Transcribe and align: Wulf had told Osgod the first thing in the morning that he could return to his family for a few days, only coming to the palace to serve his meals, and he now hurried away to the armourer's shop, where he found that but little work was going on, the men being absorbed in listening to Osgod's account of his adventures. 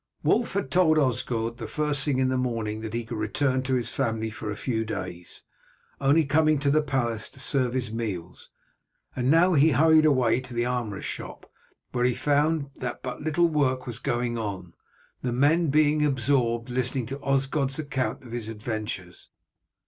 Wulf 0.23 0.53
had 0.53 0.71
told 0.71 0.97
Osgod 0.97 1.57
the 1.59 1.67
first 1.67 2.03
thing 2.03 2.17
in 2.17 2.29
the 2.29 2.35
morning 2.35 2.81
that 2.81 2.95
he 2.95 3.03
could 3.05 3.19
return 3.19 3.61
to 3.61 3.75
his 3.75 3.89
family 3.89 4.31
for 4.31 4.49
a 4.49 4.55
few 4.55 4.83
days, 4.83 5.43
only 5.99 6.25
coming 6.25 6.57
to 6.57 6.71
the 6.71 6.81
palace 6.81 7.29
to 7.29 7.39
serve 7.39 7.73
his 7.73 7.91
meals, 7.93 8.49
and 9.15 9.27
he 9.27 9.29
now 9.29 9.53
hurried 9.53 10.07
away 10.07 10.39
to 10.39 10.55
the 10.55 10.65
armourer's 10.65 11.05
shop, 11.05 11.47
where 11.91 12.03
he 12.03 12.15
found 12.15 12.71
that 12.77 13.03
but 13.03 13.21
little 13.21 13.47
work 13.47 13.85
was 13.85 13.99
going 13.99 14.39
on, 14.39 14.73
the 15.21 15.31
men 15.31 15.67
being 15.67 16.03
absorbed 16.03 16.69
in 16.71 16.73
listening 16.73 17.05
to 17.05 17.19
Osgod's 17.21 17.77
account 17.77 18.23
of 18.23 18.31
his 18.31 18.49
adventures. 18.49 19.29